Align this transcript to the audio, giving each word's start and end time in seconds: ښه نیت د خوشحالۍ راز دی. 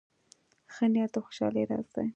ښه 0.73 0.85
نیت 0.93 1.11
د 1.13 1.17
خوشحالۍ 1.25 1.63
راز 1.69 1.87
دی. 1.95 2.07